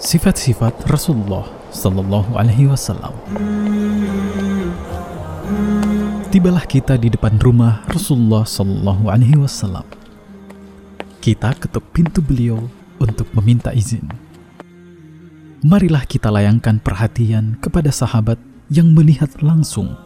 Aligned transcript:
Sifat-sifat 0.00 0.88
Rasulullah 0.88 1.44
Sallallahu 1.68 2.32
Alaihi 2.32 2.72
Wasallam. 2.72 3.12
Tibalah 6.32 6.64
kita 6.64 6.96
di 6.96 7.12
depan 7.12 7.36
rumah 7.36 7.84
Rasulullah 7.84 8.48
Sallallahu 8.48 9.12
Alaihi 9.12 9.36
Wasallam. 9.36 9.84
Kita 11.20 11.52
ketuk 11.52 11.84
pintu 11.92 12.24
beliau 12.24 12.64
untuk 12.96 13.28
meminta 13.36 13.76
izin. 13.76 14.08
Marilah 15.60 16.08
kita 16.08 16.32
layangkan 16.32 16.80
perhatian 16.80 17.60
kepada 17.60 17.92
sahabat 17.92 18.40
yang 18.72 18.96
melihat 18.96 19.28
langsung 19.44 20.00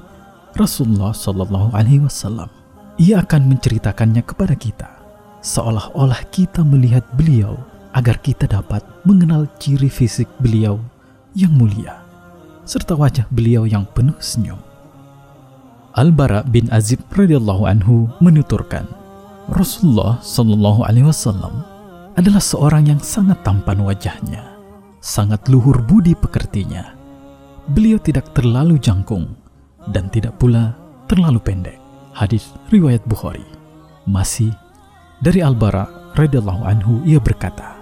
Rasulullah 0.58 1.14
Sallallahu 1.14 1.70
Alaihi 1.70 2.02
Wasallam. 2.02 2.50
Ia 2.98 3.22
akan 3.22 3.46
menceritakannya 3.46 4.26
kepada 4.26 4.58
kita, 4.58 4.90
seolah-olah 5.38 6.18
kita 6.34 6.66
melihat 6.66 7.06
beliau 7.14 7.62
agar 7.94 8.18
kita 8.18 8.50
dapat 8.50 8.82
mengenal 9.06 9.46
ciri 9.62 9.88
fisik 9.88 10.26
beliau 10.42 10.82
yang 11.34 11.54
mulia 11.54 12.04
serta 12.64 12.96
wajah 12.96 13.28
beliau 13.28 13.68
yang 13.68 13.84
penuh 13.92 14.16
senyum. 14.18 14.58
Al-Bara 15.94 16.42
bin 16.42 16.66
Azib 16.74 16.98
radhiyallahu 17.14 17.70
anhu 17.70 18.10
menuturkan, 18.18 18.88
Rasulullah 19.52 20.18
Shallallahu 20.24 20.82
alaihi 20.82 21.06
wasallam 21.06 21.62
adalah 22.18 22.42
seorang 22.42 22.90
yang 22.90 22.98
sangat 22.98 23.38
tampan 23.46 23.78
wajahnya, 23.84 24.42
sangat 24.98 25.46
luhur 25.46 25.78
budi 25.86 26.18
pekertinya. 26.18 26.96
Beliau 27.70 28.00
tidak 28.02 28.34
terlalu 28.34 28.80
jangkung 28.80 29.38
dan 29.94 30.10
tidak 30.10 30.34
pula 30.40 30.74
terlalu 31.06 31.38
pendek. 31.40 31.78
Hadis 32.16 32.50
riwayat 32.70 33.04
Bukhari. 33.06 33.44
Masih 34.04 34.52
dari 35.22 35.40
Al-Bara 35.40 36.14
radhiyallahu 36.18 36.62
anhu 36.66 37.02
ia 37.06 37.22
berkata, 37.22 37.73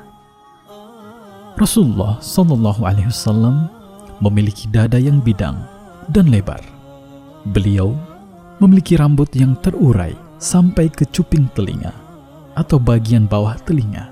Rasulullah 1.52 2.16
Shallallahu 2.24 2.80
Alaihi 2.88 3.12
Wasallam 3.12 3.68
memiliki 4.24 4.72
dada 4.72 4.96
yang 4.96 5.20
bidang 5.20 5.60
dan 6.08 6.32
lebar. 6.32 6.64
Beliau 7.52 7.92
memiliki 8.56 8.96
rambut 8.96 9.28
yang 9.36 9.52
terurai 9.60 10.16
sampai 10.40 10.88
ke 10.88 11.04
cuping 11.12 11.52
telinga 11.52 11.92
atau 12.56 12.80
bagian 12.80 13.28
bawah 13.28 13.58
telinga. 13.68 14.08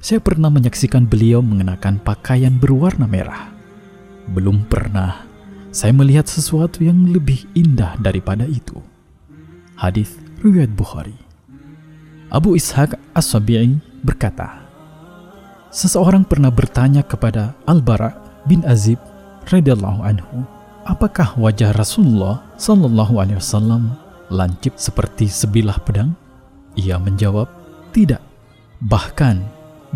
Saya 0.00 0.20
pernah 0.24 0.48
menyaksikan 0.48 1.04
beliau 1.04 1.44
mengenakan 1.44 2.00
pakaian 2.00 2.56
berwarna 2.56 3.04
merah. 3.04 3.52
Belum 4.28 4.64
pernah 4.64 5.24
saya 5.68 5.92
melihat 5.92 6.24
sesuatu 6.24 6.80
yang 6.80 7.12
lebih 7.12 7.44
indah 7.52 8.00
daripada 8.00 8.48
itu. 8.48 8.80
Hadis 9.76 10.16
riwayat 10.40 10.72
Bukhari. 10.72 11.16
Abu 12.32 12.56
Ishaq 12.56 12.96
As-Sabi'i 13.12 13.80
berkata, 14.00 14.63
Seseorang 15.74 16.22
pernah 16.22 16.54
bertanya 16.54 17.02
kepada 17.02 17.58
Al-Bara 17.66 18.14
bin 18.46 18.62
Azib 18.62 18.94
radhiyallahu 19.50 20.06
anhu, 20.06 20.46
apakah 20.86 21.34
wajah 21.34 21.74
Rasulullah 21.74 22.46
sallallahu 22.54 23.18
alaihi 23.18 23.42
wasallam 23.42 23.98
lancip 24.30 24.78
seperti 24.78 25.26
sebilah 25.26 25.74
pedang? 25.82 26.14
Ia 26.78 26.94
menjawab, 27.02 27.50
tidak. 27.90 28.22
Bahkan 28.86 29.42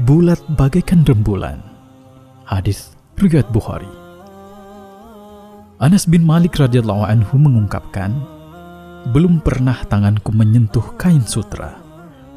bulat 0.03 0.43
bagaikan 0.59 1.07
rembulan. 1.07 1.63
Hadis 2.43 2.99
riwayat 3.15 3.47
Bukhari. 3.55 3.87
Anas 5.79 6.11
bin 6.11 6.27
Malik 6.27 6.59
radhiyallahu 6.59 7.07
anhu 7.07 7.39
mengungkapkan, 7.39 8.19
belum 9.15 9.47
pernah 9.47 9.79
tanganku 9.87 10.35
menyentuh 10.35 10.99
kain 10.99 11.23
sutra 11.23 11.88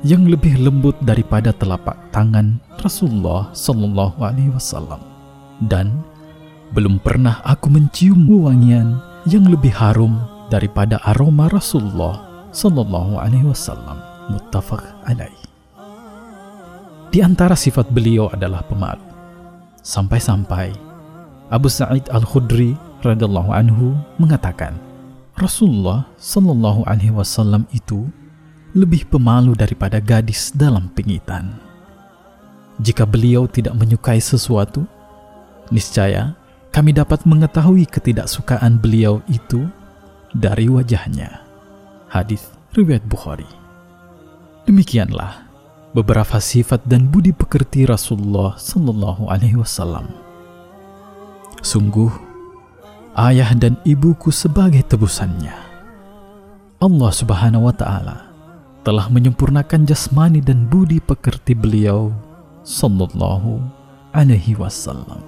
yang 0.01 0.25
lebih 0.25 0.57
lembut 0.57 0.97
daripada 1.05 1.53
telapak 1.53 1.93
tangan 2.09 2.57
Rasulullah 2.81 3.53
Shallallahu 3.53 4.17
Alaihi 4.21 4.49
Wasallam 4.49 5.01
dan 5.69 6.01
belum 6.73 6.97
pernah 7.05 7.37
aku 7.45 7.69
mencium 7.69 8.25
wangian 8.25 8.97
yang 9.29 9.45
lebih 9.45 9.69
harum 9.73 10.17
daripada 10.49 10.97
aroma 11.05 11.51
Rasulullah 11.53 12.47
Shallallahu 12.49 13.21
Alaihi 13.21 13.45
Wasallam. 13.45 14.11
Muttafaq 14.31 14.79
alaih. 15.11 15.33
Di 17.11 17.19
antara 17.19 17.51
sifat 17.51 17.91
beliau 17.91 18.31
adalah 18.31 18.63
pemalu. 18.63 19.03
Sampai-sampai 19.83 20.71
Abu 21.51 21.67
Sa'id 21.67 22.07
Al-Khudri 22.07 22.79
radhiyallahu 23.03 23.51
anhu 23.51 23.91
mengatakan, 24.15 24.79
Rasulullah 25.35 26.07
Shallallahu 26.15 26.87
alaihi 26.87 27.11
wasallam 27.11 27.67
itu 27.75 28.07
lebih 28.71 29.07
pemalu 29.11 29.51
daripada 29.51 29.99
gadis 29.99 30.51
dalam 30.55 30.87
pingitan. 30.95 31.51
Jika 32.79 33.03
beliau 33.03 33.45
tidak 33.45 33.75
menyukai 33.75 34.23
sesuatu, 34.23 34.87
niscaya 35.69 36.33
kami 36.71 36.95
dapat 36.95 37.27
mengetahui 37.27 37.83
ketidaksukaan 37.83 38.79
beliau 38.79 39.19
itu 39.27 39.67
dari 40.31 40.71
wajahnya. 40.71 41.43
Hadis 42.07 42.47
riwayat 42.71 43.03
Bukhari. 43.03 43.47
Demikianlah 44.63 45.43
beberapa 45.91 46.39
sifat 46.39 46.87
dan 46.87 47.11
budi 47.11 47.35
pekerti 47.35 47.83
Rasulullah 47.83 48.55
Sallallahu 48.55 49.27
Alaihi 49.27 49.59
Wasallam. 49.59 50.07
Sungguh, 51.59 52.09
ayah 53.19 53.51
dan 53.51 53.75
ibuku 53.83 54.31
sebagai 54.31 54.81
tebusannya. 54.87 55.53
Allah 56.81 57.11
Subhanahu 57.13 57.69
wa 57.69 57.75
Ta'ala 57.75 58.30
telah 58.81 59.05
menyempurnakan 59.13 59.85
jasmani 59.85 60.41
dan 60.41 60.65
budi 60.65 60.97
pekerti 60.97 61.53
beliau 61.53 62.09
sallallahu 62.65 63.61
alaihi 64.09 64.57
wasallam. 64.57 65.21